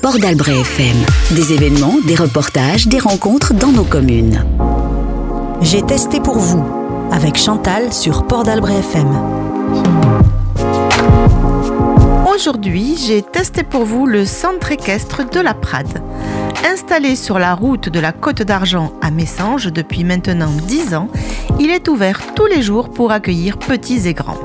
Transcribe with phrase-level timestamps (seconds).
[0.00, 0.96] Port d'Albret FM.
[1.32, 4.44] Des événements, des reportages, des rencontres dans nos communes.
[5.60, 6.64] J'ai testé pour vous
[7.12, 9.08] avec Chantal sur Port d'Albret FM.
[12.34, 16.02] Aujourd'hui, j'ai testé pour vous le centre équestre de la Prade.
[16.64, 21.08] Installé sur la route de la Côte d'Argent à Messanges depuis maintenant 10 ans,
[21.60, 24.38] il est ouvert tous les jours pour accueillir petits et grands.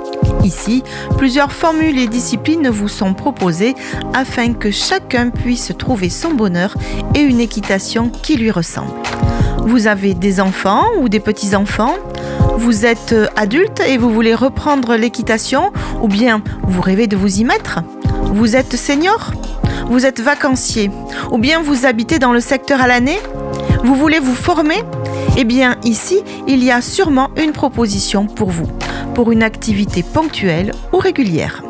[0.47, 0.81] Ici,
[1.17, 3.75] plusieurs formules et disciplines vous sont proposées
[4.13, 6.73] afin que chacun puisse trouver son bonheur
[7.15, 8.93] et une équitation qui lui ressemble.
[9.65, 11.95] Vous avez des enfants ou des petits-enfants?
[12.57, 17.43] Vous êtes adulte et vous voulez reprendre l'équitation ou bien vous rêvez de vous y
[17.43, 17.79] mettre?
[18.31, 19.31] Vous êtes senior?
[19.89, 20.89] Vous êtes vacancier?
[21.31, 23.19] Ou bien vous habitez dans le secteur à l'année?
[23.83, 24.83] Vous voulez vous former?
[25.37, 28.67] Eh bien ici, il y a sûrement une proposition pour vous,
[29.13, 31.63] pour une activité ponctuelle ou régulière.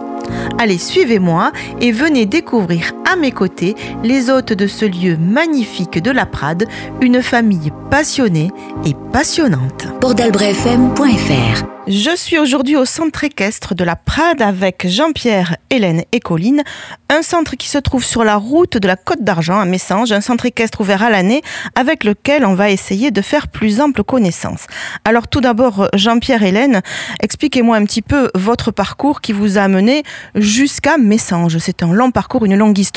[0.59, 1.51] Allez, suivez-moi
[1.81, 6.65] et venez découvrir à mes côtés les hôtes de ce lieu magnifique de la Prade,
[7.01, 8.51] une famille passionnée
[8.85, 9.87] et passionnante.
[11.87, 16.63] Je suis aujourd'hui au centre équestre de la Prade avec Jean-Pierre, Hélène et Colline,
[17.07, 20.19] un centre qui se trouve sur la route de la Côte d'Argent à Messanges, un
[20.19, 21.41] centre équestre ouvert à l'année
[21.75, 24.65] avec lequel on va essayer de faire plus ample connaissance.
[25.05, 26.81] Alors tout d'abord, Jean-Pierre, Hélène,
[27.21, 30.03] expliquez-moi un petit peu votre parcours qui vous a amené
[30.35, 31.57] jusqu'à Messanges.
[31.59, 32.96] C'est un long parcours, une longue histoire.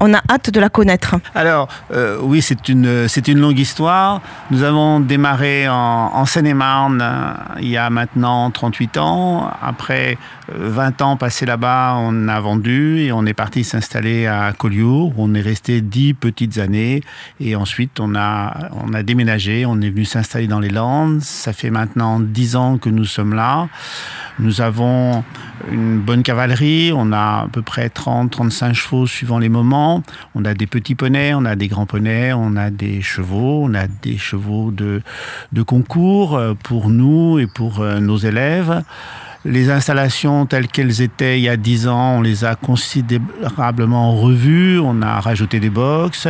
[0.00, 1.16] On a hâte de la connaître.
[1.34, 4.20] Alors, euh, oui, c'est une, c'est une longue histoire.
[4.50, 9.50] Nous avons démarré en, en Seine-et-Marne euh, il y a maintenant 38 ans.
[9.62, 10.18] Après
[10.52, 15.12] euh, 20 ans passés là-bas, on a vendu et on est parti s'installer à Collioure.
[15.16, 17.02] On est resté 10 petites années
[17.40, 19.66] et ensuite on a, on a déménagé.
[19.66, 21.20] On est venu s'installer dans les Landes.
[21.20, 23.68] Ça fait maintenant 10 ans que nous sommes là.
[24.38, 25.24] Nous avons
[25.70, 30.02] une bonne cavalerie, on a à peu près 30-35 chevaux suivant les moments.
[30.34, 33.74] On a des petits poneys, on a des grands poneys, on a des chevaux, on
[33.74, 35.02] a des chevaux de,
[35.52, 38.82] de concours euh, pour nous et pour euh, nos élèves.
[39.46, 44.78] Les installations telles qu'elles étaient il y a 10 ans, on les a considérablement revues,
[44.78, 46.28] on a rajouté des box.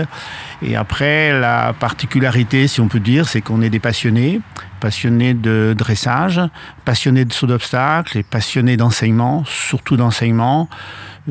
[0.63, 4.41] Et après, la particularité, si on peut dire, c'est qu'on est des passionnés,
[4.81, 6.41] passionnés de dressage,
[6.85, 10.69] passionnés de saut d'obstacles et passionnés d'enseignement, surtout d'enseignement.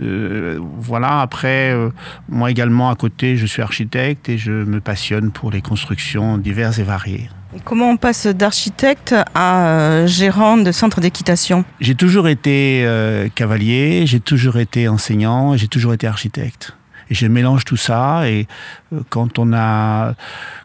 [0.01, 1.89] Euh, voilà, après, euh,
[2.29, 6.79] moi également à côté, je suis architecte et je me passionne pour les constructions diverses
[6.79, 7.29] et variées.
[7.65, 11.63] Comment on passe d'architecte à euh, gérant de centre d'équitation?
[11.79, 16.73] J'ai toujours été euh, cavalier, j'ai toujours été enseignant, j'ai toujours été architecte.
[17.13, 18.27] Et je mélange tout ça.
[18.27, 18.47] Et
[18.91, 20.15] euh, quand on a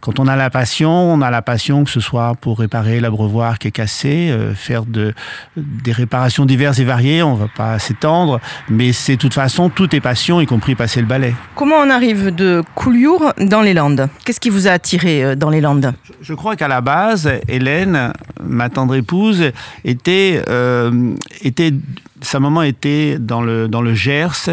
[0.01, 3.59] quand on a la passion, on a la passion que ce soit pour réparer l'abreuvoir
[3.59, 5.13] qui est cassé, euh, faire de
[5.59, 7.23] des réparations diverses et variées.
[7.23, 11.03] On va pas s'étendre, mais c'est de toute façon tout est passion, y compris passer
[11.03, 11.35] le balai.
[11.55, 14.09] Comment on arrive de Collioure dans les Landes?
[14.25, 15.93] Qu'est-ce qui vous a attiré euh, dans les Landes?
[16.23, 19.53] Je crois qu'à la base, Hélène, ma tendre épouse,
[19.85, 21.75] était euh, était
[22.23, 24.51] sa maman était dans le, dans le Gers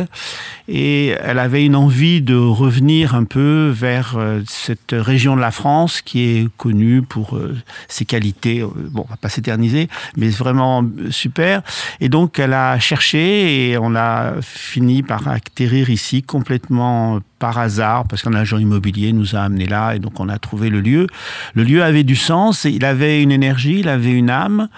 [0.67, 5.51] et elle avait une envie de revenir un peu vers euh, cette région de la
[5.51, 7.55] France qui est connue pour euh,
[7.87, 11.61] ses qualités, euh, bon, on va pas s'éterniser, mais vraiment super.
[11.99, 18.07] Et donc elle a cherché et on a fini par atterrir ici complètement par hasard,
[18.07, 21.05] parce qu'un agent immobilier nous a amenés là, et donc on a trouvé le lieu.
[21.53, 24.69] Le lieu avait du sens, il avait une énergie, il avait une âme,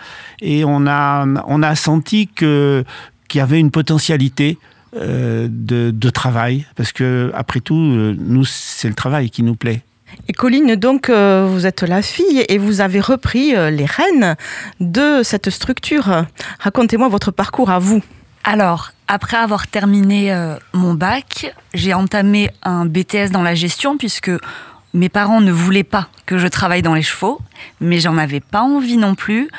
[0.42, 2.84] et on a, on a senti que
[3.28, 4.58] qu'il y avait une potentialité
[4.96, 9.56] euh, de, de travail, parce que après tout, euh, nous, c'est le travail qui nous
[9.56, 9.84] plaît.
[10.28, 14.36] Et Colline, donc, euh, vous êtes la fille et vous avez repris euh, les rênes
[14.80, 16.26] de cette structure.
[16.60, 18.02] Racontez-moi votre parcours à vous.
[18.44, 24.32] Alors, après avoir terminé euh, mon bac, j'ai entamé un BTS dans la gestion puisque
[24.94, 27.40] mes parents ne voulaient pas que je travaille dans les chevaux,
[27.82, 29.50] mais j'en avais pas envie non plus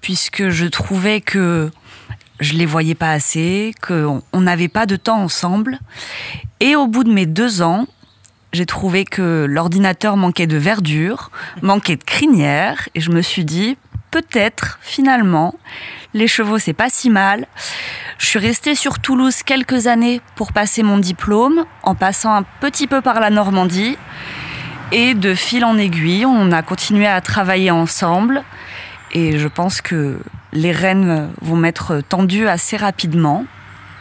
[0.00, 1.70] puisque je trouvais que
[2.40, 5.78] je les voyais pas assez, qu'on on n'avait pas de temps ensemble.
[6.60, 7.86] Et au bout de mes deux ans,
[8.52, 11.30] j'ai trouvé que l'ordinateur manquait de verdure,
[11.62, 13.76] manquait de crinière, et je me suis dit,
[14.10, 15.54] peut-être, finalement,
[16.14, 17.46] les chevaux, c'est pas si mal.
[18.18, 22.86] Je suis restée sur Toulouse quelques années pour passer mon diplôme, en passant un petit
[22.86, 23.98] peu par la Normandie.
[24.90, 28.42] Et de fil en aiguille, on a continué à travailler ensemble.
[29.12, 30.18] Et je pense que
[30.52, 33.44] les rênes vont m'être tendues assez rapidement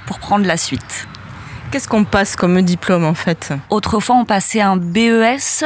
[0.06, 1.08] pour prendre la suite.
[1.72, 5.66] Qu'est-ce qu'on passe comme diplôme en fait Autrefois, on passait un BES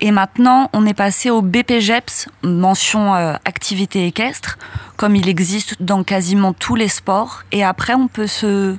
[0.00, 4.56] et maintenant, on est passé au BPGEPS, mention euh, activité équestre,
[4.96, 7.42] comme il existe dans quasiment tous les sports.
[7.50, 8.76] Et après, on peut se,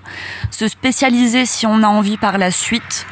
[0.49, 3.05] se spécialiser si on a envie par la suite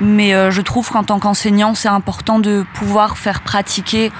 [0.00, 4.10] Mais euh, je trouve qu'en tant qu'enseignant, c'est important de pouvoir faire pratiquer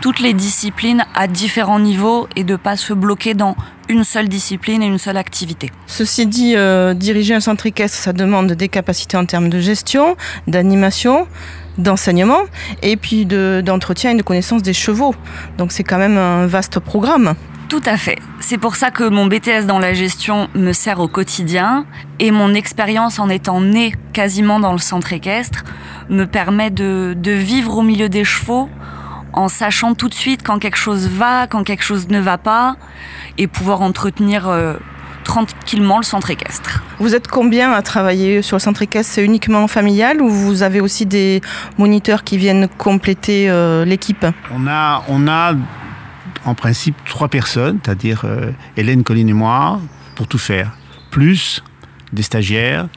[0.00, 3.56] toutes les disciplines à différents niveaux et de ne pas se bloquer dans
[3.88, 5.70] une seule discipline et une seule activité.
[5.86, 10.16] Ceci dit, euh, diriger un centre équestre, ça demande des capacités en termes de gestion,
[10.46, 11.26] d'animation,
[11.78, 12.40] d'enseignement
[12.82, 15.14] et puis d'entretien et de connaissance des chevaux.
[15.58, 17.34] Donc c'est quand même un vaste programme.
[17.68, 18.18] Tout à fait.
[18.38, 21.84] C'est pour ça que mon BTS dans la gestion me sert au quotidien
[22.20, 25.64] et mon expérience en étant née quasiment dans le centre équestre
[26.08, 28.68] me permet de, vivre au milieu des chevaux
[29.36, 32.76] en sachant tout de suite quand quelque chose va, quand quelque chose ne va pas
[33.38, 34.74] et pouvoir entretenir euh,
[35.24, 36.82] tranquillement le centre équestre.
[36.98, 39.12] Vous êtes combien à travailler sur le centre équestre?
[39.12, 41.42] C'est uniquement familial ou vous avez aussi des
[41.78, 44.24] moniteurs qui viennent compléter euh, l'équipe?
[44.54, 45.54] On a, on a
[46.44, 49.80] en principe trois personnes, c'est-à-dire euh, Hélène, Colline et moi,
[50.14, 50.70] pour tout faire.
[51.10, 51.62] Plus
[52.12, 52.88] des stagiaires,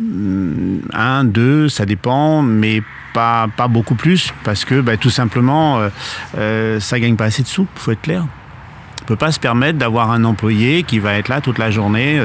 [0.00, 2.82] mm, un, deux, ça dépend, mais
[3.14, 5.88] pas, beaucoup plus, parce que bah, tout simplement, euh,
[6.36, 8.26] euh, ça gagne pas assez de sous, faut être clair.
[9.02, 12.18] On peut pas se permettre d'avoir un employé qui va être là toute la journée,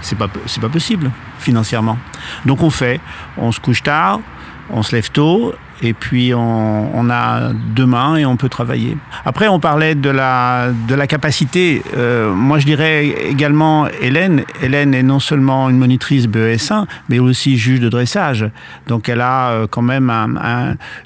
[0.00, 1.98] c'est pas, pas possible financièrement.
[2.46, 3.00] Donc on fait,
[3.36, 4.20] on se couche tard,
[4.70, 8.96] on se lève tôt et puis on, a deux mains et on peut travailler.
[9.24, 11.82] Après, on parlait de la, de la capacité.
[11.96, 14.44] Euh, moi, je dirais également Hélène.
[14.62, 18.46] Hélène est non seulement une monitrice BES1, mais aussi juge de dressage.
[18.86, 20.10] Donc, elle a euh, quand même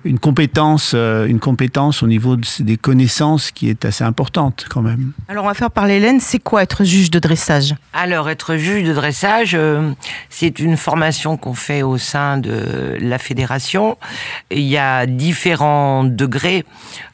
[0.04, 5.12] une, compétence, euh, une compétence au niveau des connaissances qui est assez importante quand même.
[5.28, 6.20] Alors, on va faire parler Hélène.
[6.20, 7.74] C'est quoi être juge de dressage?
[7.94, 9.56] Alors, être juge de dressage,
[10.28, 13.96] c'est une formation qu'on fait au sein de la fédération.
[14.50, 16.64] Et y a différents degrés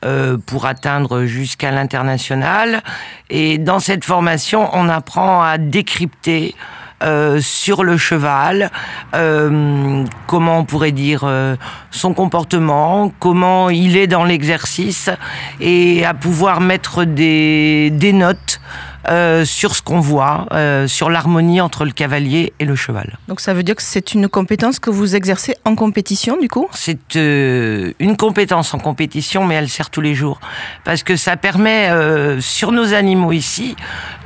[0.04, 2.82] euh, pour atteindre jusqu'à l'international.
[3.30, 6.54] Et dans cette formation, on apprend à décrypter
[7.02, 8.70] euh, sur le cheval,
[9.14, 11.28] euh, comment on pourrait dire
[11.90, 15.10] son comportement, comment il est dans l'exercice,
[15.60, 18.60] et à pouvoir mettre des, des notes
[19.08, 23.18] euh, sur ce qu'on voit, euh, sur l'harmonie entre le cavalier et le cheval.
[23.26, 26.68] Donc ça veut dire que c'est une compétence que vous exercez en compétition du coup?
[26.72, 30.40] C'est euh, une compétence en compétition, mais elle sert tous les jours.
[30.84, 31.90] Parce que ça permet,
[32.40, 33.76] sur nos animaux ici,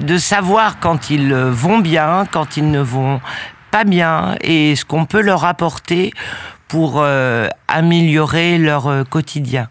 [0.01, 3.21] de savoir quand ils vont bien, quand ils ne vont
[3.71, 6.13] pas bien, et ce qu'on peut leur apporter
[6.69, 7.05] pour
[7.69, 9.69] améliorer leur quotidien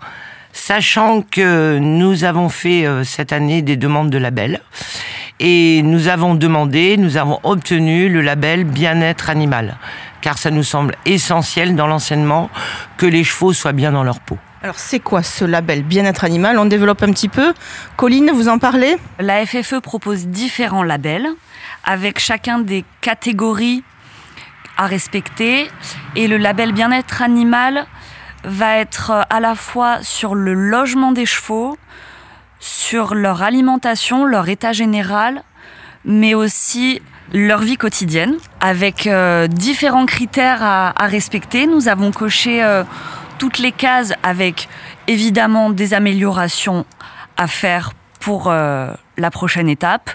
[0.56, 4.62] sachant que nous avons fait euh, cette année des demandes de label
[5.42, 9.78] et nous avons demandé, nous avons obtenu le label bien-être animal,
[10.22, 12.50] car ça nous semble essentiel dans l'enseignement
[12.98, 14.38] que les chevaux soient bien dans leur peau.
[14.64, 16.58] Alors c'est quoi ce label bien-être animal?
[16.58, 17.54] On développe un petit peu.
[17.98, 18.96] Colline, vous en parlez?
[19.20, 21.28] La FFE propose différents labels
[21.84, 23.84] avec chacun des catégories
[24.78, 25.68] à respecter
[26.16, 27.86] et le label bien-être animal
[28.46, 31.78] va être euh, à la fois sur le logement des chevaux,
[32.60, 35.44] sur leur alimentation, leur état général,
[36.06, 37.02] mais aussi
[37.34, 41.66] leur vie quotidienne, avec euh, différents critères à, respecter.
[41.68, 42.84] Nous avons coché euh,
[43.40, 44.70] toutes les cases avec
[45.08, 46.86] évidemment des améliorations
[47.38, 50.10] à faire pour la prochaine étape.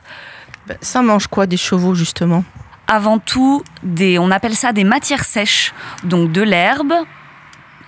[0.66, 2.42] Ben, ça mange quoi des chevaux justement?
[2.88, 5.72] Avant tout, des, on appelle ça des matières sèches,
[6.02, 6.92] donc de l'herbe,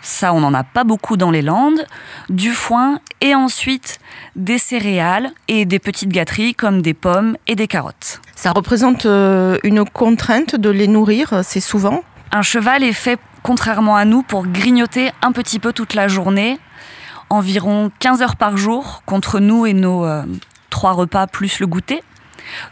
[0.02, 1.86] ça on n'en a pas beaucoup dans les Landes,
[2.28, 3.98] du foin et ensuite
[4.36, 8.20] des céréales et des petites gâteries comme des pommes et des carottes.
[8.34, 12.02] Ça représente euh, une contrainte de les nourrir, c'est souvent?
[12.32, 16.58] Un cheval est fait, contrairement à nous, pour grignoter un petit peu toute la journée,
[17.30, 20.24] environ 15 heures par jour, contre nous et nos euh,
[20.70, 22.02] trois repas plus le goûter.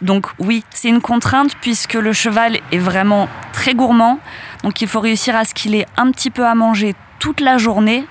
[0.03, 4.19] Donc oui, c'est une contrainte puisque le cheval est vraiment très gourmand.
[4.65, 7.59] Donc il faut réussir à ce qu'il ait un petit peu à manger toute la
[7.59, 8.05] journée,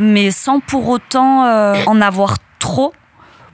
[0.00, 2.92] mais sans pour autant euh, en avoir trop,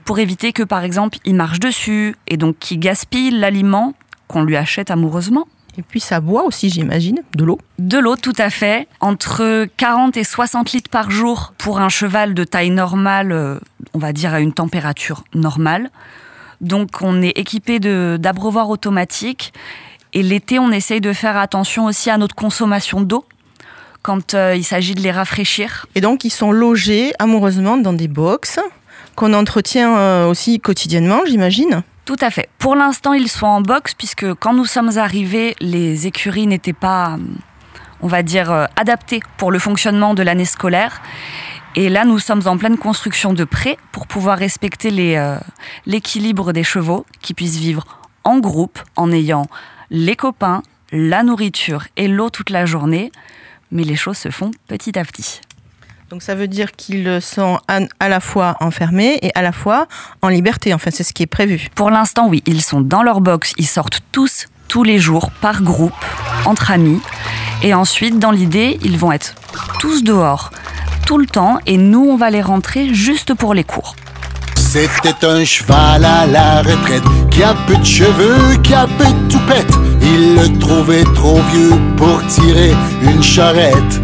[0.05, 3.93] pour éviter que par exemple il marche dessus et donc qu'il gaspille l'aliment
[4.27, 5.47] qu'on lui achète amoureusement.
[5.77, 7.59] Et puis ça boit aussi, j'imagine, de l'eau.
[7.79, 8.87] De l'eau, tout à fait.
[8.99, 13.59] Entre 40 et 60 litres par jour pour un cheval de taille normale, euh,
[13.93, 15.89] on va dire à une température normale.
[16.61, 19.51] Donc on est équipé d'abreuvoirs automatiques.
[20.13, 23.25] Et l'été, on essaye de faire attention aussi à notre consommation d'eau
[24.03, 25.87] quand euh, il s'agit de les rafraîchir.
[25.95, 28.59] Et donc ils sont logés amoureusement dans des box
[29.15, 32.49] qu'on entretient euh, aussi quotidiennement, j'imagine tout à fait.
[32.57, 37.17] Pour l'instant, ils sont en box puisque quand nous sommes arrivés, les écuries n'étaient pas,
[38.01, 41.01] on va dire, euh, adaptées pour le fonctionnement de l'année scolaire.
[41.77, 44.91] Et là, nous sommes en pleine construction de prêts pour pouvoir respecter
[45.85, 47.85] l'équilibre des chevaux qui puissent vivre
[48.25, 49.47] en groupe en ayant
[49.89, 53.11] les copains, la nourriture et l'eau toute la journée,
[53.73, 55.41] mais les choses se font petit à petit.
[56.09, 59.87] Donc ça veut dire qu'ils sont à, la fois enfermés et à la fois
[60.21, 60.73] en liberté.
[60.73, 61.69] Enfin, c'est ce qui est prévu.
[61.73, 65.63] Pour l'instant, oui, ils sont dans leur box, ils sortent tous, tous les jours, par
[65.63, 65.93] groupe,
[66.45, 67.01] entre amis.
[67.63, 69.33] Et ensuite, dans l'idée, ils vont être
[69.79, 70.51] tous dehors,
[71.07, 73.95] tout le temps, et nous, on va les rentrer juste pour les cours.
[74.75, 79.31] C'était un cheval à la retraite qui a peu de cheveux, qui a peu de
[79.31, 79.71] toupette.
[80.01, 84.01] Il le trouvait trop vieux pour tirer une charrette.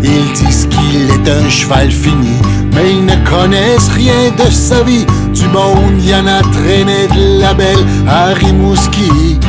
[0.00, 2.36] Ils disent qu'il est un cheval fini,
[2.72, 5.06] mais ils ne connaissent rien de sa vie.
[5.34, 9.40] Du monde, y en a traîné de la belle à Rimouski.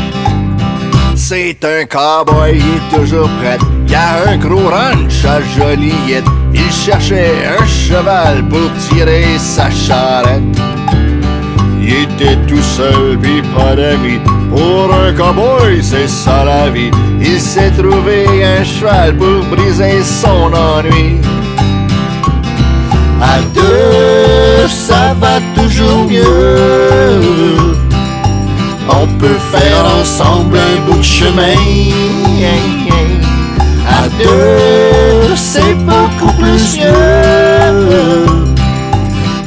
[1.26, 3.58] C'est un cowboy, il est toujours prêt.
[3.88, 6.26] Y a un gros ranch à Joliette.
[6.54, 10.44] Il cherchait un cheval pour tirer sa charrette.
[11.82, 14.20] Il était tout seul, puis pas d'amis.
[14.50, 16.92] Pour un cowboy, c'est ça la vie.
[17.22, 21.22] Il s'est trouvé un cheval pour briser son ennui.
[23.22, 27.83] À deux, ça va toujours mieux
[28.90, 31.56] on peut faire ensemble un bout de chemin.
[33.88, 38.26] À deux, c'est beaucoup plus mieux.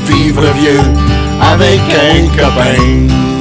[0.07, 0.81] Vivre vieux
[1.40, 3.36] avec un copain.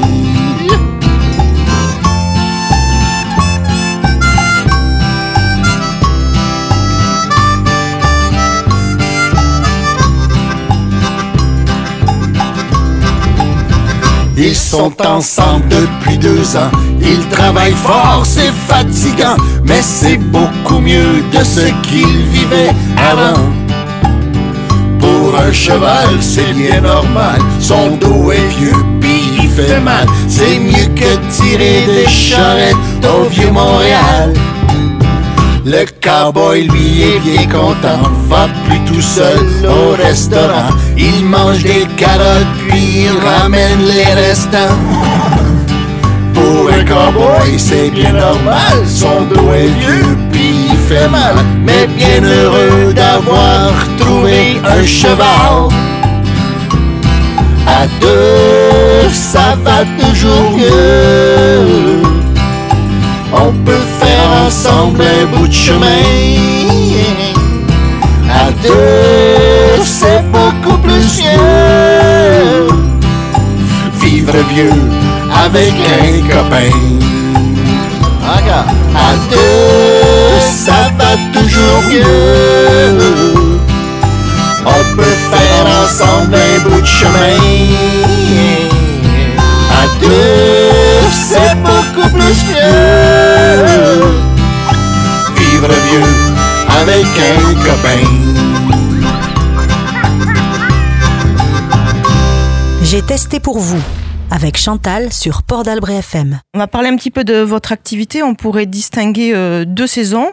[14.37, 16.71] Ils sont ensemble depuis deux ans.
[16.99, 23.39] Ils travaillent fort, c'est fatigant, mais c'est beaucoup mieux de ce qu'ils vivaient avant.
[24.99, 27.39] Pour un cheval, c'est bien normal.
[27.59, 30.05] Son dos est vieux, puis il fait mal.
[30.27, 34.33] C'est mieux que tirer des charrettes au vieux Montréal.
[35.67, 38.07] Le cowboy, lui, est bien content.
[38.29, 40.69] Va plus tout seul au restaurant.
[40.95, 44.77] Il mange des carottes, puis il ramène les restants.
[46.35, 48.77] Pour un cowboy, c'est bien normal.
[48.85, 51.33] Son dos est vieux, puis il fait mal.
[51.63, 55.69] Mais bien heureux d'avoir trouvé un cheval.
[57.65, 62.03] À deux, ça va toujours mieux.
[63.33, 63.94] On peut
[64.45, 66.05] ensemble un bout de chemin.
[68.29, 72.67] À deux, c'est beaucoup plus mieux.
[74.01, 74.81] Vivre vieux
[75.45, 76.75] avec un copain.
[78.95, 83.57] À deux, ça va toujours mieux.
[84.65, 87.39] On peut faire ensemble un bout de chemin.
[89.71, 94.24] À deux, c'est beaucoup plus mieux.
[95.67, 96.01] Vivre vieux
[96.69, 98.03] avec un copain.
[102.83, 103.81] J'ai testé pour vous
[104.29, 106.39] avec Chantal sur Port d'Albret FM.
[106.53, 108.21] On va parler un petit peu de votre activité.
[108.21, 110.27] On pourrait distinguer euh, deux saisons.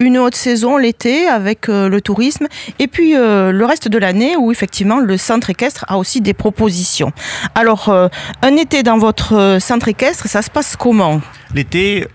[0.00, 2.48] Une haute saison, l'été, avec euh, le tourisme,
[2.80, 6.34] et puis euh, le reste de l'année où effectivement le centre équestre a aussi des
[6.34, 7.12] propositions.
[7.54, 7.88] Alors,
[8.42, 11.20] un été dans votre centre équestre, ça se passe comment?
[11.54, 12.08] L'été,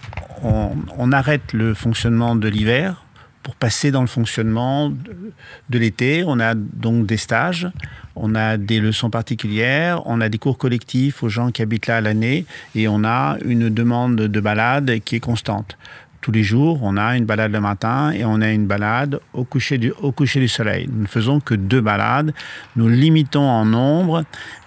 [0.44, 3.04] on arrête le fonctionnement de l'hiver
[3.48, 6.26] pour passer dans le fonctionnement de l'été.
[6.28, 7.70] On a donc des stages,
[8.18, 11.96] on a des leçons particulières, on a des cours collectifs aux gens qui habitent là
[11.96, 15.78] à l'année et on a une demande de balade qui est constante
[16.22, 19.44] tous les jours, on a une balade le matin et on a une balade au
[19.44, 20.90] coucher du, au coucher du soleil.
[20.92, 22.34] Nous ne faisons que deux balades.
[22.76, 24.24] Nous limitons en nombre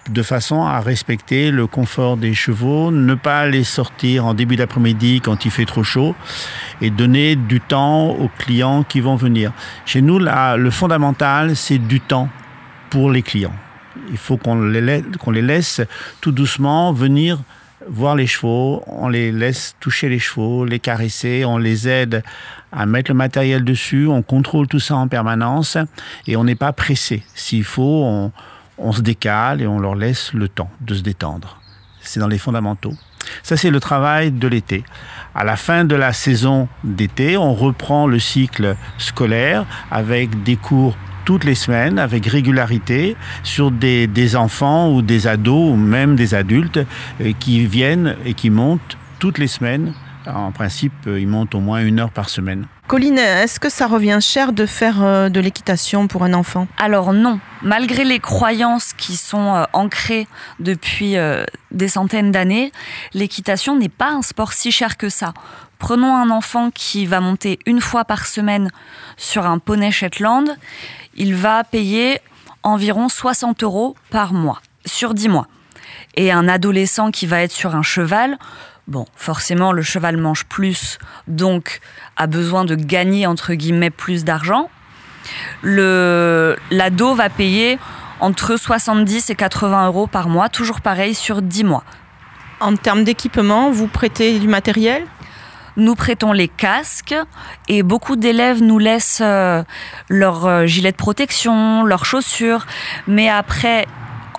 [0.09, 5.21] de façon à respecter le confort des chevaux, ne pas les sortir en début d'après-midi
[5.21, 6.15] quand il fait trop chaud
[6.81, 9.51] et donner du temps aux clients qui vont venir.
[9.85, 12.29] Chez nous, le fondamental, c'est du temps
[12.89, 13.55] pour les clients.
[14.09, 15.81] Il faut qu'on les laisse
[16.21, 17.39] tout doucement venir
[17.87, 22.23] voir les chevaux, on les laisse toucher les chevaux, les caresser, on les aide
[22.71, 25.77] à mettre le matériel dessus, on contrôle tout ça en permanence
[26.27, 27.23] et on n'est pas pressé.
[27.33, 28.31] S'il faut, on,
[28.77, 31.59] on se décale et on leur laisse le temps de se détendre.
[32.01, 32.93] C'est dans les fondamentaux.
[33.43, 34.83] Ça, c'est le travail de l'été.
[35.35, 40.95] À la fin de la saison d'été, on reprend le cycle scolaire avec des cours
[41.25, 46.33] toutes les semaines avec régularité sur des, des enfants ou des ados ou même des
[46.33, 46.79] adultes
[47.21, 49.93] euh, qui viennent et qui montent toutes les semaines.
[50.27, 52.67] En principe, euh, ils montent au moins une heure par semaine.
[52.87, 56.67] Colline, est-ce que ça revient cher de faire euh, de l'équitation pour un enfant?
[56.77, 60.27] Alors non, malgré les croyances qui sont ancrées
[60.59, 61.15] depuis
[61.71, 62.71] des centaines d'années,
[63.13, 65.33] l'équitation n'est pas un sport si cher que ça.
[65.81, 68.69] Prenons un enfant qui va monter une fois par semaine
[69.17, 70.55] sur un poney Shetland,
[71.15, 72.19] il va payer
[72.61, 75.47] environ 60 euros par mois, sur 10 mois.
[76.15, 78.37] Et un adolescent qui va être sur un cheval,
[78.87, 81.79] bon, forcément le cheval mange plus, donc
[82.15, 84.69] a besoin de gagner entre guillemets plus d'argent.
[85.63, 87.79] L'ado va payer
[88.19, 91.83] entre 70 et 80 euros par mois, toujours pareil sur 10 mois.
[92.59, 95.07] En termes d'équipement, vous prêtez du matériel?
[95.77, 97.15] Nous prêtons les casques
[97.67, 99.63] et beaucoup d'élèves nous laissent euh,
[100.09, 102.65] leurs euh, gilets de protection, leurs chaussures.
[103.07, 103.87] Mais après,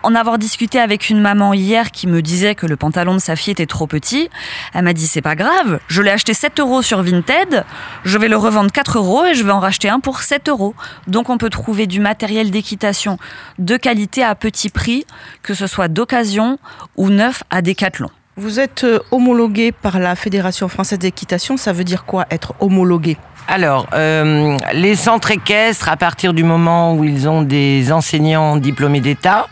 [0.03, 3.37] en avoir discuté avec une maman hier qui me disait que le pantalon de sa
[3.37, 4.29] fille était trop petit,
[4.75, 7.65] elle m'a dit c'est pas grave, je l'ai acheté 7 euros sur Vinted,
[8.05, 10.75] je vais le revendre 4 euros et je vais en racheter un pour 7 euros.
[11.07, 13.19] Donc on peut trouver du matériel d'équitation
[13.59, 15.07] de qualité à petit prix,
[15.43, 16.59] que ce soit d'occasion
[16.97, 18.11] ou neuf à Décathlon.
[18.35, 21.59] Vous êtes euh, homologué par la Fédération française d'équitation.
[21.59, 23.19] Ça veut dire quoi être homologué?
[23.47, 29.01] Alors, euh, les centres équestres, à partir du moment où ils ont des enseignants diplômés
[29.01, 29.49] d'État,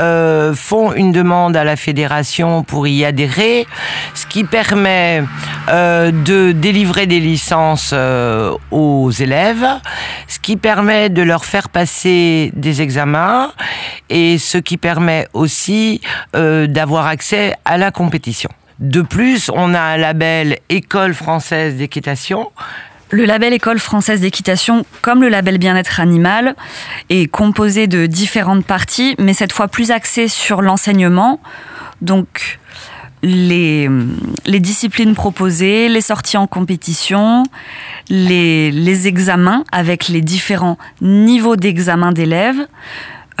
[0.00, 3.66] euh, font une demande à la fédération pour y adhérer,
[4.14, 5.22] ce qui permet
[5.68, 7.92] de délivrer des licences
[8.70, 9.66] aux élèves,
[10.28, 13.52] ce qui permet de leur faire passer des examens
[14.08, 16.00] et ce qui permet aussi
[16.32, 18.15] d'avoir accès à la compétence
[18.78, 22.50] de plus, on a un label École française d'équitation.
[23.10, 26.54] Le label École française d'équitation, comme le label bien-être animal,
[27.08, 31.40] est composé de différentes parties, mais cette fois plus axé sur l'enseignement.
[32.02, 32.58] Donc,
[33.22, 33.88] les,
[34.46, 37.44] disciplines proposées, les sorties en compétition,
[38.10, 42.66] les, examens avec les différents niveaux d'examen d'élèves,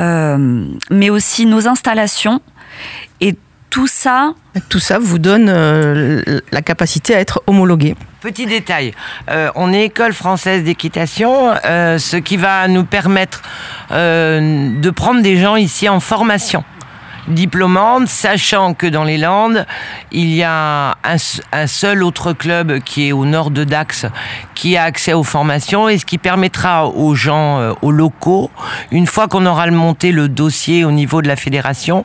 [0.00, 2.40] euh, mais aussi nos installations
[3.20, 3.36] et
[3.76, 4.32] tout ça
[4.70, 7.94] Tout ça vous donne euh, la capacité à être homologué.
[8.22, 8.94] Petit détail,
[9.28, 13.42] euh, on est école française d'équitation, euh, ce qui va nous permettre
[13.90, 16.64] de prendre des gens ici en formation
[17.28, 19.66] diplômante, sachant que dans les Landes,
[20.12, 24.06] il y a un, seul autre club qui est au nord de Dax
[24.54, 28.50] qui a accès aux formations et ce qui permettra aux gens, euh, aux locaux,
[28.90, 32.04] une fois qu'on aura monté le dossier au niveau de la fédération,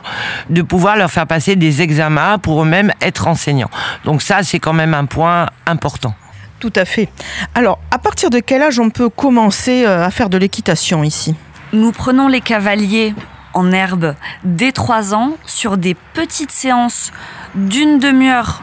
[0.50, 3.70] de pouvoir leur faire passer des examens pour eux-mêmes être enseignants.
[4.06, 6.14] Donc ça, c'est quand même un point important.
[6.60, 7.10] Tout à fait.
[7.56, 11.36] Alors, à partir de quel âge on peut commencer euh, à faire de l'équitation ici?
[11.74, 13.16] Nous prenons les cavaliers
[13.54, 17.12] en herbe dès 3 ans sur des petites séances
[17.56, 18.62] d'une demi-heure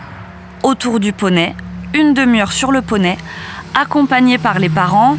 [0.62, 1.54] autour du poney,
[1.94, 3.16] une demi-heure sur le poney,
[3.74, 5.16] accompagnées par les parents.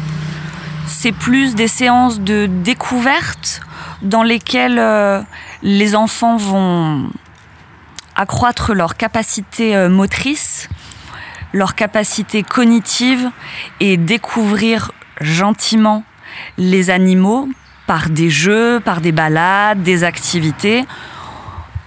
[0.86, 3.60] C'est plus des séances de découverte
[4.02, 5.20] dans lesquelles euh,
[5.62, 7.10] les enfants vont
[8.16, 10.68] accroître leur capacité euh, motrice,
[11.52, 13.30] leur capacité cognitive
[13.80, 16.04] et découvrir gentiment
[16.58, 17.48] les animaux
[17.90, 20.84] par des jeux, par des balades, des activités.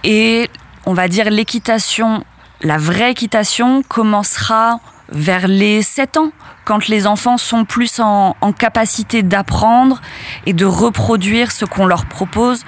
[0.02, 0.50] Et
[0.84, 2.24] on va dire l'équitation,
[2.60, 6.30] la vraie équitation commencera vers les 7 ans,
[6.66, 10.02] quand les enfants sont plus en, en capacité d'apprendre
[10.44, 12.66] et de reproduire ce qu'on leur propose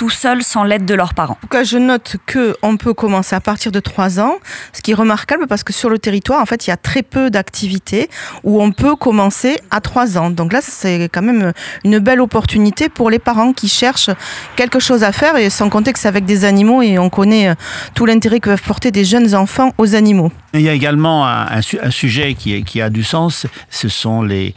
[0.00, 1.34] tout seuls sans l'aide de leurs parents.
[1.34, 4.36] En tout cas, je note qu'on peut commencer à partir de 3 ans,
[4.72, 7.02] ce qui est remarquable parce que sur le territoire, en fait, il y a très
[7.02, 8.08] peu d'activités
[8.42, 10.30] où on peut commencer à 3 ans.
[10.30, 11.52] Donc là, c'est quand même
[11.84, 14.08] une belle opportunité pour les parents qui cherchent
[14.56, 17.50] quelque chose à faire et sans compter que c'est avec des animaux et on connaît
[17.50, 17.54] euh,
[17.94, 20.32] tout l'intérêt que peuvent porter des jeunes enfants aux animaux.
[20.54, 24.54] Il y a également un, sujet qui, qui, a du sens, ce sont les,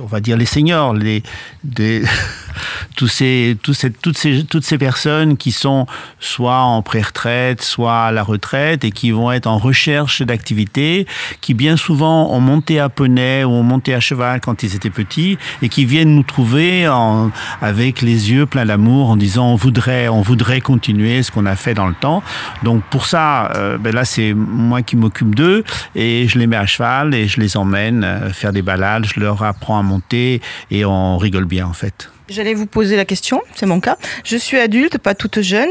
[0.00, 1.22] on va dire les seniors, les,
[2.96, 5.86] tous ces, ces, toutes, ces, toutes ces personnes qui sont
[6.18, 11.06] soit en pré-retraite, soit à la retraite et qui vont être en recherche d'activités,
[11.40, 14.90] qui bien souvent ont monté à poney ou ont monté à cheval quand ils étaient
[14.90, 16.86] petits et qui viennent nous trouver
[17.60, 21.54] avec les yeux pleins d'amour en disant on voudrait, on voudrait continuer ce qu'on a
[21.54, 22.22] fait dans le temps.
[22.64, 25.62] Donc pour ça, euh, ben là c'est moi qui m'occupe d'eux
[25.94, 29.20] et je les mets à cheval et je les emmène euh, faire des balades, je
[29.20, 32.10] leur apprends à monter et on rigole bien en fait.
[32.28, 33.96] J'allais vous poser la question, c'est mon cas.
[34.24, 35.70] Je suis adulte, pas toute jeune.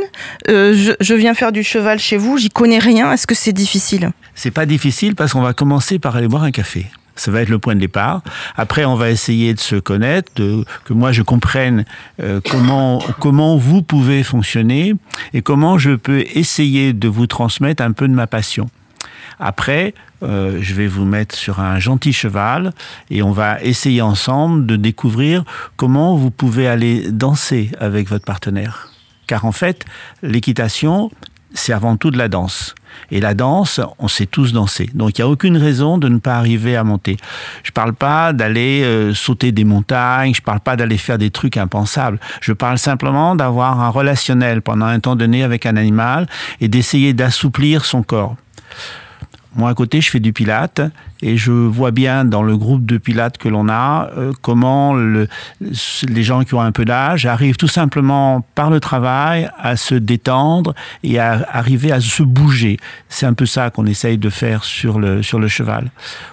[0.49, 3.11] Euh, je, viens faire du cheval chez vous, j'y connais rien.
[3.11, 6.51] Est-ce que c'est difficile C'est pas difficile parce qu'on va commencer par aller boire un
[6.51, 6.87] café.
[7.15, 8.21] Ça va être le point de départ.
[8.55, 11.85] Après, on va essayer de se connaître, de, que moi je comprenne
[12.21, 14.93] euh, comment, comment vous pouvez fonctionner
[15.33, 18.69] et comment je peux essayer de vous transmettre un peu de ma passion.
[19.39, 22.73] Après, euh, je vais vous mettre sur un gentil cheval
[23.09, 25.43] et on va essayer ensemble de découvrir
[25.75, 28.89] comment vous pouvez aller danser avec votre partenaire.
[29.27, 29.85] Car en fait,
[30.23, 31.11] l'équitation,
[31.53, 32.75] c'est avant tout de la danse.
[33.11, 34.89] Et la danse, on sait tous danser.
[34.93, 37.17] Donc il n'y a aucune raison de ne pas arriver à monter.
[37.63, 41.17] Je ne parle pas d'aller euh, sauter des montagnes, je ne parle pas d'aller faire
[41.17, 42.19] des trucs impensables.
[42.41, 46.27] Je parle simplement d'avoir un relationnel pendant un temps donné avec un animal
[46.59, 48.35] et d'essayer d'assouplir son corps.
[49.57, 50.81] Moi, à côté, je fais du pilate
[51.21, 55.27] et je vois bien dans le groupe de pilates que l'on a euh, comment le,
[56.07, 59.95] les gens qui ont un peu d'âge arrivent tout simplement par le travail à se
[59.95, 62.77] détendre et à arriver à se bouger.
[63.09, 65.89] C'est un peu ça qu'on essaye de faire sur le, sur le cheval.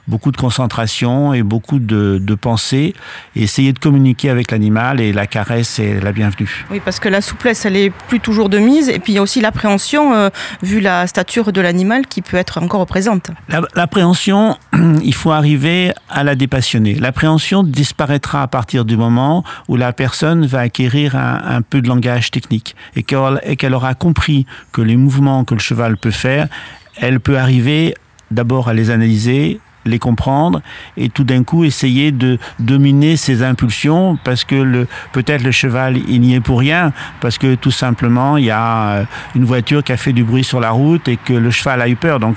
[0.08, 2.94] Beaucoup de concentration et beaucoup de, de pensée
[3.36, 6.66] et essayer de communiquer avec l'animal et la caresse est la bienvenue.
[6.70, 9.18] Oui, parce que la souplesse, elle est plus toujours de mise et puis il y
[9.18, 10.28] a aussi l'appréhension euh,
[10.62, 13.30] vu la stature de l'animal qui peut être encore présente.
[13.74, 14.56] L'appréhension,
[15.02, 16.94] il faut arriver à la dépassionner.
[16.94, 22.30] L'appréhension disparaîtra à partir du moment où la personne va acquérir un, peu de langage
[22.30, 26.48] technique et qu'elle aura compris que les mouvements que le cheval peut faire,
[26.96, 27.94] elle peut arriver
[28.30, 30.60] d'abord à les analyser, les comprendre
[30.96, 36.20] et tout d'un coup essayer de dominer ses impulsions parce que peut-être le cheval il
[36.20, 39.92] n'y est pour rien parce que tout simplement il y a euh, une voiture qui
[39.92, 42.20] a fait du bruit sur la route et que le cheval a eu peur.
[42.20, 42.36] Donc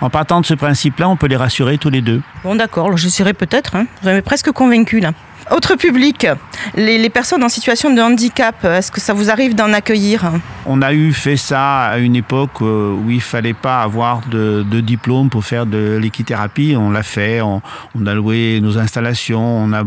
[0.00, 2.20] en partant de ce principe-là, on peut les rassurer tous les deux.
[2.42, 3.76] Bon d'accord, je serais peut-être.
[3.76, 3.86] Hein.
[4.00, 5.12] Vous m'avez presque convaincu là.
[5.50, 6.26] Autre public,
[6.74, 10.32] les, personnes en situation de handicap, est-ce que ça vous arrive d'en accueillir?
[10.66, 14.64] On a eu fait ça à une époque euh, où il fallait pas avoir de,
[14.80, 16.74] diplôme pour faire de l'équithérapie.
[16.78, 17.60] On l'a fait, on,
[18.06, 19.84] a loué nos installations, on a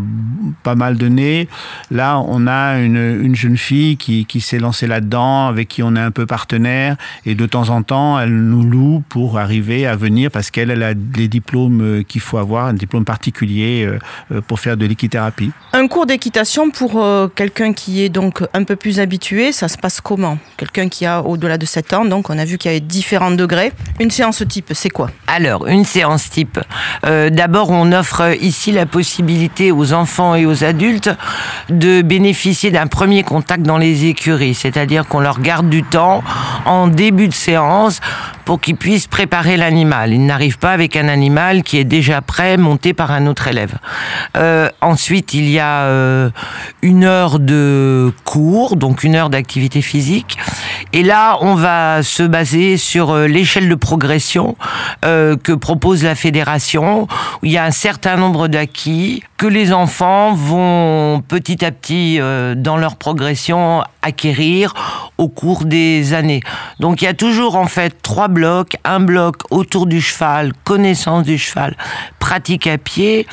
[0.61, 1.47] pas mal donné.
[1.89, 5.95] Là, on a une, une jeune fille qui, qui s'est lancée là-dedans, avec qui on
[5.95, 9.95] est un peu partenaire, et de temps en temps, elle nous loue pour arriver à
[9.95, 13.87] venir parce qu'elle elle a les diplômes qu'il faut avoir, un diplôme particulier
[14.31, 15.46] euh, pour faire de l'équithérapie.
[15.73, 19.77] Un cours d'équitation pour euh, quelqu'un qui est donc un peu plus habitué, ça se
[19.77, 20.37] passe comment?
[20.57, 23.31] Quelqu'un qui a au-delà de 7 ans, donc on a vu qu'il y avait différents
[23.31, 23.71] degrés.
[23.99, 25.11] Une séance type, c'est quoi?
[25.27, 26.59] Alors, une séance type.
[27.05, 31.11] Euh, D'abord, on offre ici la possibilité aux enfants et aux adultes
[31.69, 36.23] de bénéficier d'un premier contact dans les écuries, c'est-à-dire qu'on leur garde du temps
[36.65, 37.99] en début de séance
[38.45, 40.13] pour qu'ils puissent préparer l'animal.
[40.13, 43.75] Ils n'arrivent pas avec un animal qui est déjà prêt, monté par un autre élève.
[44.37, 46.29] Euh, ensuite, il y a euh,
[46.81, 50.37] une heure de cours, donc une heure d'activité physique.
[50.93, 54.57] Et là, on va se baser sur euh, l'échelle de progression
[55.05, 57.07] euh, que propose la fédération,
[57.43, 62.19] il y a un certain nombre d'acquis que les enfants vont petit à petit,
[62.55, 64.73] dans leur progression, acquérir
[65.17, 66.41] au cours des années.
[66.79, 68.77] Donc il y a toujours en fait trois blocs.
[68.83, 71.75] Un bloc autour du cheval, connaissance du cheval,
[72.19, 73.27] pratique à pied.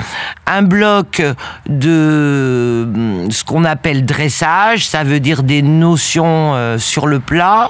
[0.47, 1.21] Un bloc
[1.67, 2.87] de
[3.29, 7.69] ce qu'on appelle dressage, ça veut dire des notions euh, sur le plat.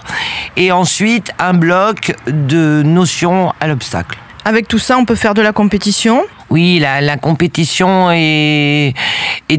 [0.57, 4.17] Et ensuite un bloc de notions à l'obstacle.
[4.45, 6.23] Avec tout ça, on peut faire de la compétition?
[6.49, 8.93] Oui, la, compétition est,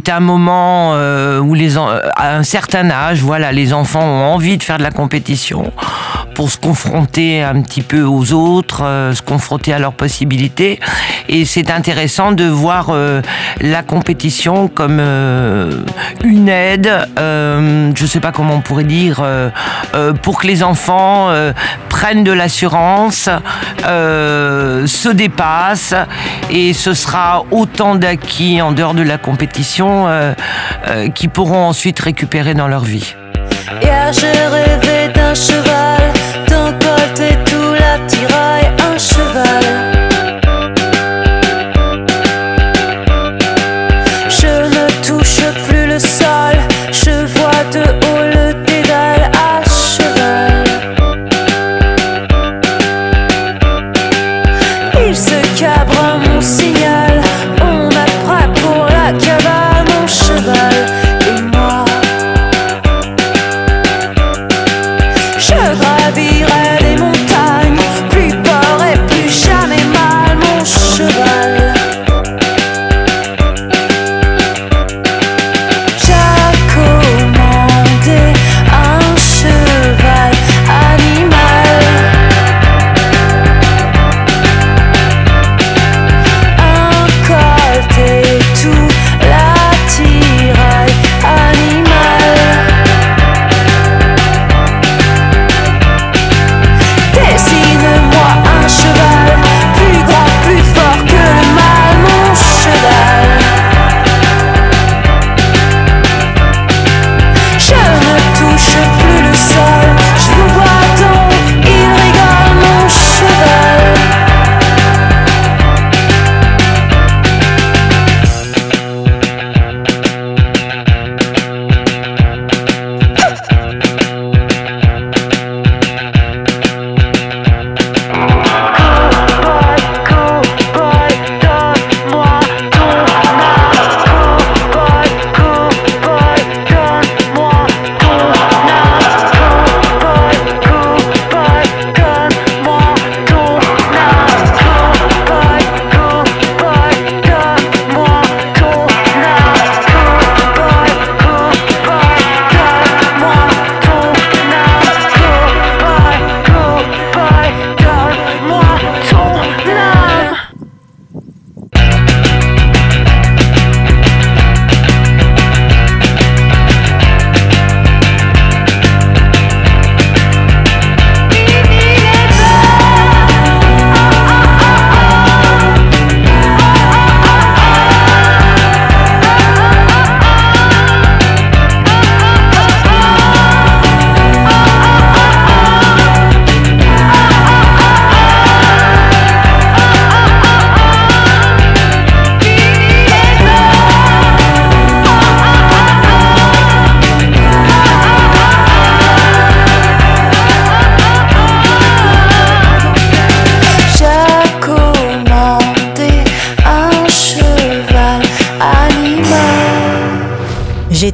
[0.08, 4.62] un moment euh, où les à un certain âge, voilà, les enfants ont envie de
[4.62, 5.72] faire de la compétition
[6.36, 10.78] pour se confronter un petit peu aux autres, euh, se confronter à leurs possibilités.
[11.30, 13.22] Et c'est intéressant de voir euh,
[13.62, 15.80] la compétition comme euh,
[16.22, 19.24] une aide, je ne sais pas comment on pourrait dire,
[20.22, 21.30] pour que les enfants
[21.88, 23.30] prennent de l'assurance,
[23.82, 25.94] se dépassent
[26.50, 30.34] et ce sera autant d'acquis en dehors de la compétition euh,
[30.86, 33.14] euh, qui pourront ensuite récupérer dans leur vie.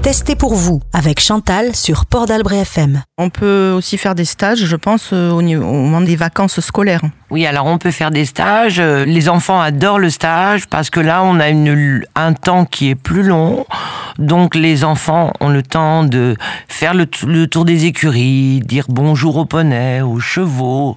[0.03, 3.03] Testé pour vous avec Chantal sur Port d'Albret FM.
[3.19, 6.61] On peut aussi faire des stages, je pense, euh, au, niveau- au moment des vacances
[6.61, 7.01] scolaires.
[7.31, 8.79] Oui, alors on peut faire des stages.
[8.79, 12.89] Euh, Les enfants adorent le stage parce que là, on a une, un temps qui
[12.91, 13.67] est plus long.
[14.19, 16.37] Donc les enfants ont le temps de
[16.69, 20.97] faire le, le tour des écuries, dire bonjour aux poneys, aux chevaux,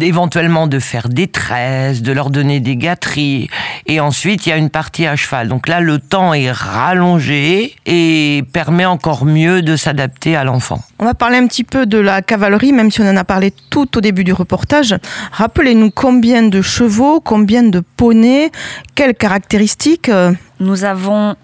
[0.00, 3.50] éventuellement de faire des tresses, de leur donner des gâteries.
[3.86, 5.48] Et ensuite, il y a une partie à cheval.
[5.48, 10.82] Donc là, le temps est rallongé et permet encore mieux de s'adapter à l'enfant.
[10.98, 13.52] On va parler un petit peu de la cavalerie, même si on en a parlé
[13.70, 14.96] tout au début du reportage.
[15.32, 18.50] Rappelez-nous combien de chevaux, combien de poneys,
[18.94, 21.36] quelles caractéristiques euh, Nous avons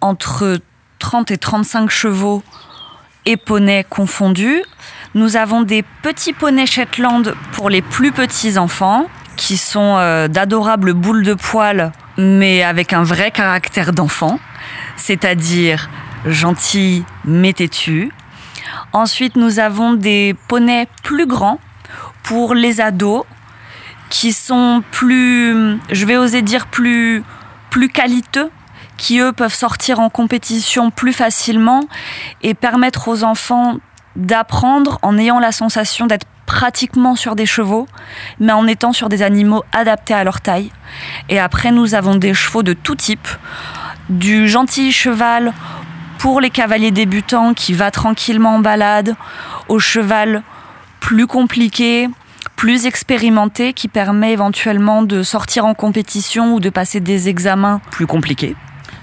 [0.00, 0.58] entre
[0.98, 2.42] 30 et 35 chevaux
[3.26, 4.62] et poneys confondus.
[5.14, 10.92] Nous avons des petits poneys Shetland pour les plus petits enfants, qui sont euh, d'adorables
[10.92, 14.38] boules de poils, mais avec un vrai caractère d'enfant,
[14.96, 15.88] c'est-à-dire
[16.24, 18.10] gentils mais têtus.
[18.92, 21.60] Ensuite, nous avons des poneys plus grands
[22.22, 23.24] pour les ados,
[24.10, 27.22] qui sont plus, je vais oser dire plus,
[27.70, 28.50] plus qualiteux,
[28.96, 31.84] qui eux peuvent sortir en compétition plus facilement
[32.42, 33.76] et permettre aux enfants
[34.16, 37.86] d'apprendre en ayant la sensation d'être pratiquement sur des chevaux,
[38.40, 40.72] mais en étant sur des animaux adaptés à leur taille.
[41.28, 43.28] Et après, nous avons des chevaux de tout type,
[44.08, 45.54] du gentil cheval
[46.20, 49.16] pour les cavaliers débutants qui va tranquillement en balade,
[49.68, 50.42] au cheval
[51.00, 52.10] plus compliqué,
[52.56, 58.06] plus expérimenté, qui permet éventuellement de sortir en compétition ou de passer des examens plus
[58.06, 58.54] compliqués.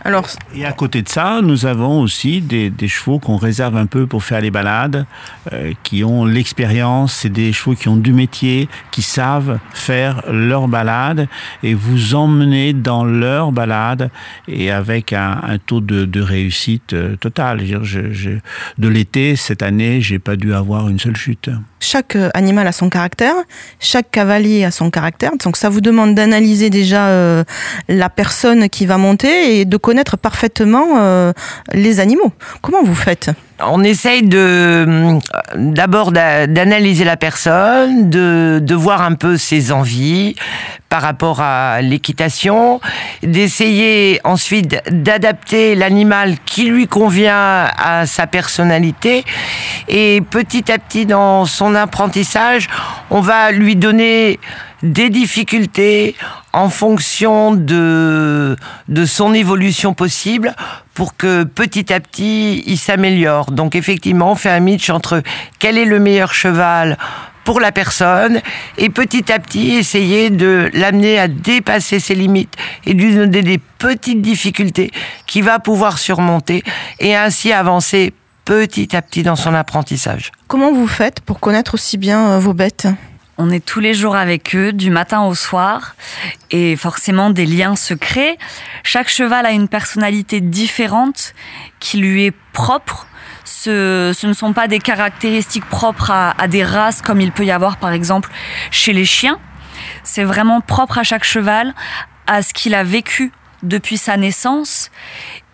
[0.08, 3.88] Alors, Et à côté de ça, nous avons aussi des, des chevaux qu'on réserve un
[3.88, 5.06] peu pour faire les balades,
[5.52, 10.70] euh, qui ont l'expérience, c'est des chevaux qui ont du métier, qui savent faire leur
[10.70, 11.28] balade
[11.62, 14.10] et vous emmener dans leur balade
[14.48, 17.66] et avec un, un taux de, de réussite euh, total.
[17.84, 18.40] Je- je-
[18.78, 21.50] de l'été, cette année, j'ai pas dû avoir une seule chute.
[21.82, 23.36] chaque euh, animal a son caractère,
[23.82, 25.32] chaque cavalier a son caractère.
[25.44, 27.44] Donc ça vous demande d'analyser déjà euh,
[27.90, 31.34] la personne qui va monter et de connaître parfaitement euh,
[31.74, 32.32] les animaux.
[32.62, 33.32] Comment vous faites?
[33.60, 35.20] On essaye de euh,
[35.56, 40.36] d'abord d'a- d'analyser la personne, de, de voir un peu ses envies
[40.90, 42.80] par rapport à l'équitation,
[43.24, 49.26] d'essayer ensuite d'adapter l'animal qui lui convient à sa personnalité
[49.88, 52.68] et petit à petit dans son apprentissage,
[53.10, 54.40] on va lui donner
[54.84, 56.16] des difficultés
[56.54, 58.56] en fonction de,
[58.88, 60.56] de son évolution possible
[60.94, 63.52] pour que petit à petit il s'améliore.
[63.52, 65.22] Donc effectivement, on fait un match entre
[65.60, 66.98] quel est le meilleur cheval
[67.44, 68.42] pour la personne
[68.78, 72.54] et petit à petit essayer de l'amener à dépasser ses limites
[72.86, 74.92] et lui donner des petites difficultés
[75.28, 76.62] qu'il va pouvoir surmonter
[77.00, 78.14] et ainsi avancer
[78.44, 80.32] petit à petit dans son apprentissage.
[80.48, 82.88] Comment vous faites pour connaître aussi bien euh, vos bêtes?
[83.38, 85.96] On est tous les jours avec eux, du matin au soir,
[86.50, 88.38] et forcément des liens se créent.
[88.84, 91.34] Chaque cheval a une personnalité différente
[91.80, 93.08] qui lui est propre.
[93.44, 97.52] Ce, ne sont pas des caractéristiques propres à, à des races comme il peut y
[97.52, 98.30] avoir par exemple
[98.72, 99.40] chez les chiens.
[100.04, 101.76] C'est vraiment propre à chaque cheval,
[102.26, 104.90] à ce qu'il a vécu depuis sa naissance.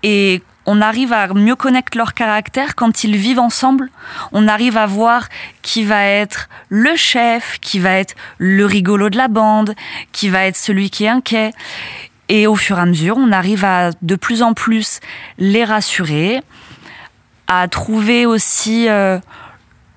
[0.04, 3.90] Et on arrive à mieux connaître leur caractère quand ils vivent ensemble.
[4.32, 5.28] On arrive à voir
[5.62, 9.76] qui va être le chef, qui va être le rigolo de la bande,
[10.12, 11.54] qui va être celui qui est inquiet.
[12.30, 15.00] Et au fur et à mesure, on arrive à de plus en plus
[15.38, 16.42] les rassurer,
[17.48, 19.20] à trouver aussi euh,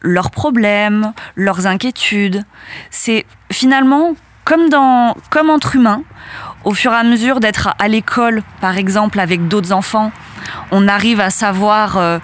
[0.00, 2.44] leurs problèmes, leurs inquiétudes.
[2.90, 6.02] C'est finalement comme, dans, comme entre humains,
[6.64, 10.12] au fur et à mesure d'être à l'école, par exemple, avec d'autres enfants,
[10.70, 12.18] on arrive à savoir euh,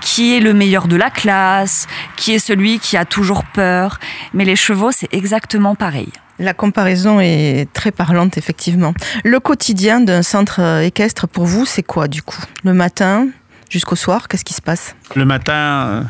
[0.00, 3.98] qui est le meilleur de la classe, qui est celui qui a toujours peur.
[4.34, 6.08] Mais les chevaux, c'est exactement pareil.
[6.38, 8.94] La comparaison est très parlante, effectivement.
[9.24, 12.40] Le quotidien d'un centre euh, équestre, pour vous, c'est quoi, du coup?
[12.64, 13.26] Le matin
[13.70, 14.94] jusqu'au soir, qu'est-ce qui se passe?
[15.16, 16.02] Le matin, euh,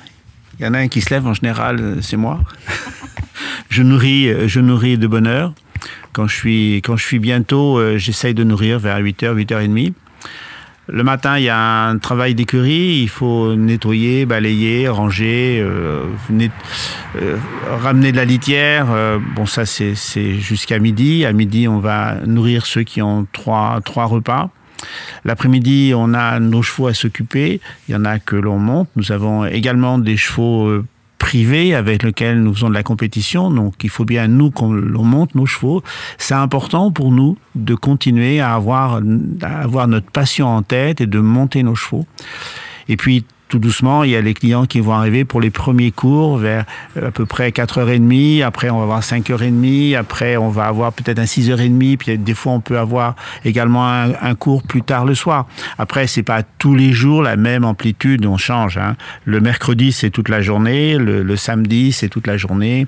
[0.58, 2.40] il y en a un qui se lève, en général, euh, c'est moi.
[3.70, 5.54] je, nourris, euh, je nourris de bonne heure.
[6.12, 9.92] Quand je suis, quand je suis bientôt, euh, j'essaye de nourrir vers 8h, 8h30.
[10.90, 13.00] Le matin, il y a un travail d'écurie.
[13.02, 17.36] Il faut nettoyer, balayer, ranger, euh, euh,
[17.82, 18.86] ramener de la litière.
[18.90, 21.26] Euh, bon, ça, c'est c'est jusqu'à midi.
[21.26, 24.50] À midi, on va nourrir ceux qui ont trois, trois repas.
[25.26, 27.60] L'après-midi, on a nos chevaux à s'occuper.
[27.88, 28.88] Il y en a que l'on monte.
[28.96, 30.82] Nous avons également des chevaux
[31.28, 33.50] privés avec lesquels nous faisons de la compétition.
[33.50, 35.82] Donc, il faut bien, nous, qu'on monte nos chevaux.
[36.16, 39.02] C'est important pour nous de continuer à avoir,
[39.42, 42.06] à avoir notre passion en tête et de monter nos chevaux.
[42.88, 45.90] Et puis tout doucement, il y a les clients qui vont arriver pour les premiers
[45.90, 46.64] cours vers
[46.96, 51.18] euh, à peu près 4h30, après on va avoir 5h30, après on va avoir peut-être
[51.18, 55.46] un 6h30, puis des fois on peut avoir également un, cours plus tard le soir.
[55.78, 58.76] Après, c'est pas tous les jours la même amplitude, on change.
[58.76, 58.96] Hein.
[59.24, 62.86] Le mercredi, c'est toute la journée, le, le samedi, c'est toute la journée,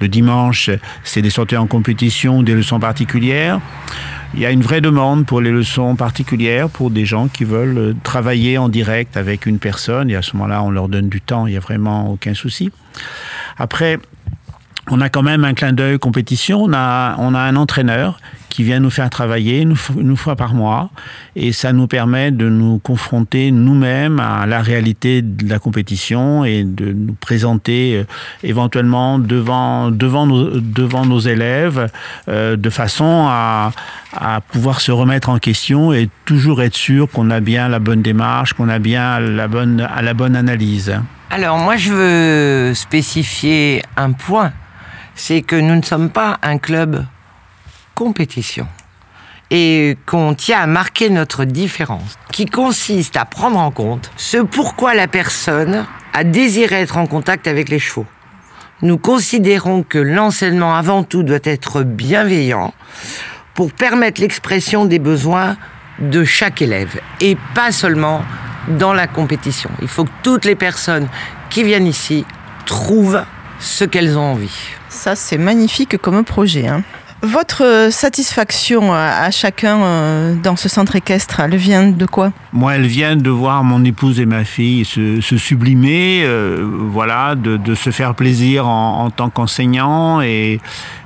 [0.00, 0.70] le dimanche,
[1.04, 3.60] c'est des sorties en compétition, des leçons particulières
[4.34, 7.78] il y a une vraie demande pour les leçons particulières, pour des gens qui veulent
[7.78, 10.10] euh, travailler en direct avec une personne.
[10.10, 12.70] Et à ce moment-là, on leur donne du temps, il n'y a vraiment aucun souci.
[13.58, 13.98] Après,
[14.88, 16.62] on a quand même un clin d'œil compétition.
[16.62, 18.18] On a, on a un entraîneur
[18.50, 20.90] qui vient nous faire travailler une, fois par mois.
[21.36, 26.64] Et ça nous permet de nous confronter nous-mêmes à la réalité de la compétition et
[26.64, 28.04] de nous présenter euh,
[28.42, 31.90] éventuellement devant, devant, nos, devant nos élèves
[32.28, 33.72] euh, de façon à,
[34.14, 38.02] à pouvoir se remettre en question et toujours être sûr qu'on a bien la bonne
[38.02, 40.94] démarche, qu'on a bien la bonne, la bonne analyse.
[41.30, 44.52] Alors moi je veux spécifier un point,
[45.14, 47.04] c'est que nous ne sommes pas un club
[49.50, 54.94] et qu'on tient à marquer notre différence, qui consiste à prendre en compte ce pourquoi
[54.94, 58.06] la personne a désiré être en contact avec les chevaux.
[58.82, 62.72] Nous considérons que l'enseignement avant tout doit être bienveillant
[63.54, 65.56] pour permettre l'expression des besoins
[65.98, 68.22] de chaque élève et pas seulement
[68.68, 69.70] dans la compétition.
[69.82, 71.08] Il faut que toutes les personnes
[71.50, 72.24] qui viennent ici
[72.64, 73.22] trouvent
[73.58, 74.56] ce qu'elles ont envie.
[74.88, 76.66] Ça, c'est magnifique comme projet.
[76.66, 76.82] Hein.
[77.22, 82.32] Votre satisfaction à chacun euh, dans ce centre équestre, elle vient de quoi?
[82.54, 87.74] Moi, elle vient de voir mon épouse et ma fille se, sublimer, euh, voilà, de,
[87.74, 90.60] se faire plaisir en, tant qu'enseignant et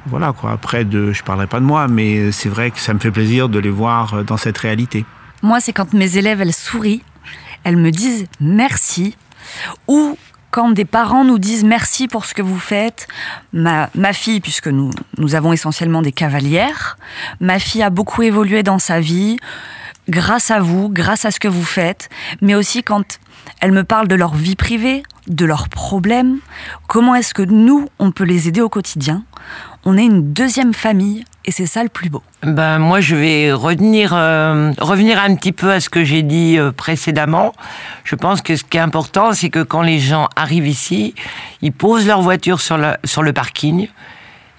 [0.07, 0.53] voilà quoi.
[0.53, 3.49] Après, de, je parlerai pas de moi, mais c'est vrai que ça me fait plaisir
[3.49, 5.05] de les voir dans cette réalité.
[5.43, 7.03] Moi, c'est quand mes élèves elles sourient,
[7.65, 9.17] elles me disent merci
[9.89, 10.17] ou
[10.55, 13.09] quand des parents nous disent merci pour ce que vous faites,
[13.53, 16.97] ma, fille, puisque nous, nous avons essentiellement des cavalières,
[17.41, 19.37] ma fille a beaucoup évolué dans sa vie
[20.09, 22.09] grâce à vous, grâce à ce que vous faites,
[22.41, 23.19] mais aussi quand
[23.61, 26.39] elles me parlent de leur vie privée, de leurs problèmes,
[26.87, 29.25] comment est-ce que nous, on peut les aider au quotidien.
[29.87, 32.23] On est une deuxième famille et c'est ça le plus beau.
[32.43, 36.59] Ben, moi, je vais revenir, euh, revenir un petit peu à ce que j'ai dit
[36.59, 37.53] euh, précédemment.
[38.03, 41.15] Je pense que ce qui est important, c'est que quand les gens arrivent ici,
[41.61, 43.89] ils posent leur voiture sur sur le parking,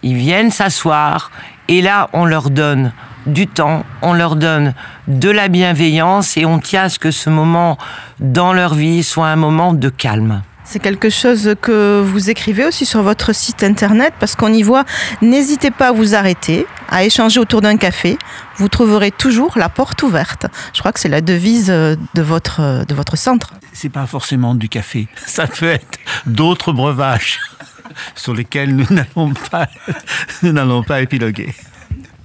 [0.03, 1.31] ils viennent s'asseoir,
[1.67, 2.93] et là, on leur donne
[3.25, 4.75] du temps, on leur donne
[5.07, 7.79] de la bienveillance, et on tient à ce que ce moment
[8.19, 10.43] dans leur vie soit un moment de calme.
[10.65, 14.83] C'est quelque chose que vous écrivez aussi sur votre site internet parce qu'on y voit.
[15.21, 18.17] N'hésitez pas à vous arrêter, à échanger autour d'un café.
[18.57, 20.47] Vous trouverez toujours la porte ouverte.
[20.73, 23.53] Je crois que c'est la devise de votre, de votre centre.
[23.73, 25.07] C'est pas forcément du café.
[25.27, 27.39] Ça peut être d'autres breuvages
[28.15, 29.67] sur lesquels nous n'allons pas,
[30.41, 31.53] nous n'allons pas épiloguer.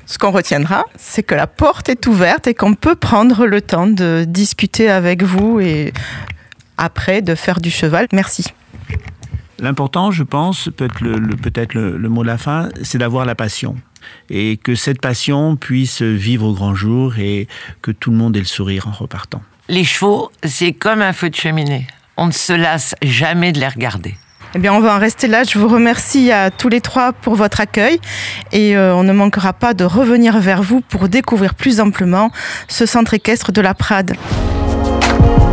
[0.07, 3.87] Ce qu'on retiendra, c'est que la porte est ouverte et qu'on peut prendre le temps
[3.87, 5.93] de discuter avec vous et
[6.81, 8.09] après de faire du cheval.
[8.13, 8.47] Merci.
[9.61, 13.77] L'important, je pense, peut-être le, mot de la fin, c'est d'avoir la passion.
[14.31, 17.47] Et que cette passion puisse vivre au grand jour et
[17.83, 19.43] que tout le monde ait le sourire en repartant.
[19.69, 21.87] Les chevaux, c'est comme un feu de cheminée.
[22.17, 24.17] On ne se lasse jamais de les regarder.
[24.55, 25.45] Eh bien, on va en rester là.
[25.45, 28.01] Je vous remercie à tous les trois pour votre accueil
[28.53, 32.33] et euh, on ne manquera pas de revenir vers vous pour découvrir plus amplement
[32.67, 34.17] ce centre équestre de la Prade.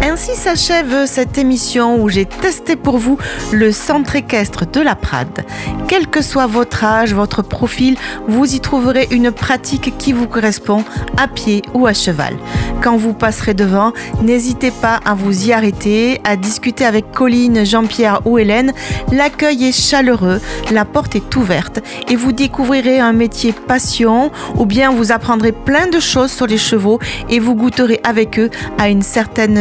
[0.04, 3.18] Ainsi s'achève cette émission où j'ai testé pour vous
[3.52, 5.46] le centre équestre de la Prade.
[5.88, 7.96] Quel que soit votre âge, votre profil,
[8.28, 10.84] vous y trouverez une pratique qui vous correspond
[11.18, 12.36] à pied ou à cheval.
[12.82, 18.22] Quand vous passerez devant, n'hésitez pas à vous y arrêter, à discuter avec Colline, Jean-Pierre
[18.26, 18.74] ou Hélène.
[19.12, 20.42] L'accueil est chaleureux,
[20.72, 25.88] la porte est ouverte et vous découvrirez un métier passion ou bien vous apprendrez plein
[25.88, 27.00] de choses sur les chevaux
[27.30, 29.04] et vous goûterez avec eux à une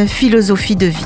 [0.05, 1.05] philosophie de vie.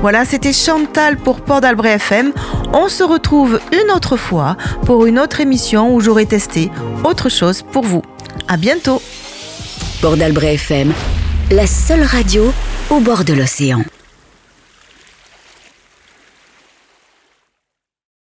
[0.00, 2.32] Voilà, c'était Chantal pour Port FM.
[2.72, 6.70] On se retrouve une autre fois pour une autre émission où j'aurai testé
[7.04, 8.02] autre chose pour vous.
[8.46, 9.02] À bientôt.
[10.00, 10.92] Port FM,
[11.50, 12.52] la seule radio
[12.90, 13.82] au bord de l'océan.